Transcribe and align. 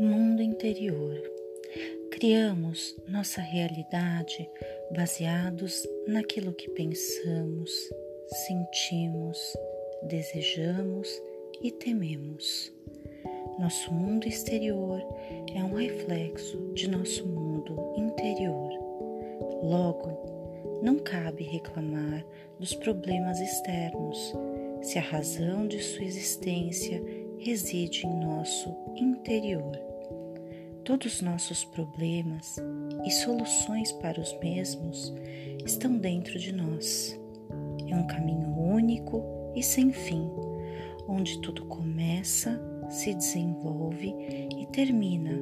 interior. 0.00 1.20
Criamos 2.10 2.96
nossa 3.06 3.42
realidade 3.42 4.48
baseados 4.94 5.86
naquilo 6.06 6.54
que 6.54 6.70
pensamos, 6.70 7.70
sentimos, 8.46 9.38
desejamos 10.02 11.08
e 11.62 11.70
tememos. 11.70 12.72
Nosso 13.58 13.92
mundo 13.92 14.26
exterior 14.26 15.02
é 15.54 15.62
um 15.62 15.74
reflexo 15.74 16.56
de 16.74 16.88
nosso 16.88 17.26
mundo 17.26 17.76
interior. 17.96 18.70
Logo, 19.62 20.80
não 20.82 20.98
cabe 20.98 21.44
reclamar 21.44 22.24
dos 22.58 22.74
problemas 22.74 23.38
externos 23.38 24.34
se 24.82 24.98
a 24.98 25.02
razão 25.02 25.66
de 25.66 25.78
sua 25.82 26.04
existência 26.04 27.02
reside 27.40 28.06
em 28.06 28.20
nosso 28.20 28.76
interior. 28.96 29.72
Todos 30.84 31.22
nossos 31.22 31.64
problemas 31.64 32.56
e 33.04 33.10
soluções 33.10 33.92
para 33.92 34.20
os 34.20 34.38
mesmos 34.40 35.14
estão 35.64 35.96
dentro 35.96 36.38
de 36.38 36.52
nós. 36.52 37.18
É 37.88 37.96
um 37.96 38.06
caminho 38.06 38.50
único 38.58 39.24
e 39.54 39.62
sem 39.62 39.90
fim, 39.90 40.30
onde 41.08 41.40
tudo 41.40 41.64
começa, 41.64 42.60
se 42.90 43.14
desenvolve 43.14 44.14
e 44.58 44.66
termina 44.66 45.32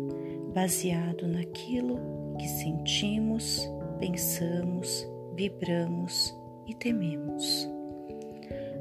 baseado 0.55 1.27
naquilo 1.27 1.98
que 2.39 2.47
sentimos, 2.47 3.69
pensamos, 3.98 5.06
vibramos 5.34 6.34
e 6.67 6.75
tememos. 6.75 7.69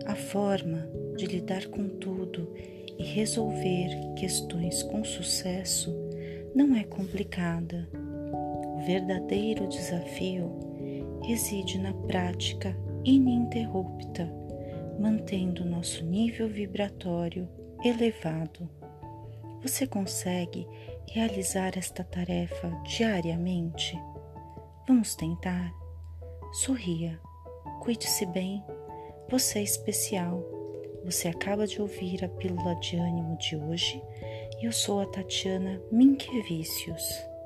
A 0.05 0.15
forma 0.15 0.87
de 1.17 1.25
lidar 1.25 1.65
com 1.67 1.89
tudo 1.89 2.47
e 2.97 3.03
resolver 3.03 3.89
questões 4.15 4.81
com 4.83 5.03
sucesso 5.03 5.95
não 6.55 6.75
é 6.75 6.83
complicada. 6.83 7.87
O 7.93 8.81
verdadeiro 8.85 9.67
desafio 9.67 10.51
reside 11.23 11.77
na 11.77 11.93
prática 11.93 12.75
ininterrupta, 13.03 14.31
mantendo 14.99 15.65
nosso 15.65 16.03
nível 16.03 16.47
vibratório 16.47 17.47
elevado. 17.83 18.69
Você 19.61 19.85
consegue 19.85 20.67
realizar 21.09 21.77
esta 21.77 22.03
tarefa 22.03 22.69
diariamente? 22.85 23.99
Vamos 24.87 25.15
tentar? 25.15 25.73
Sorria, 26.53 27.19
cuide-se 27.81 28.25
bem, 28.25 28.63
você 29.29 29.59
é 29.59 29.63
especial 29.63 30.56
você 31.07 31.29
acaba 31.29 31.65
de 31.65 31.81
ouvir 31.81 32.25
a 32.25 32.27
pílula 32.27 32.75
de 32.81 32.97
ânimo 32.97 33.37
de 33.37 33.55
hoje 33.55 34.03
eu 34.61 34.73
sou 34.73 34.99
a 34.99 35.05
Tatiana 35.05 35.79
Minquevicius. 35.89 37.36